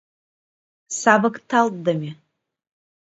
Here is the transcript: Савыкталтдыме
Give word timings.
Савыкталтдыме 0.99 2.09